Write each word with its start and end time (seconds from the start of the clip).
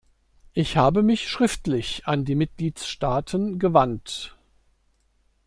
Ich 0.53 0.77
habe 0.77 1.03
mich 1.03 1.29
schriftlich 1.29 2.07
an 2.07 2.25
die 2.25 2.33
Mitgliedstaaten 2.33 3.59
gewandt. 3.59 4.35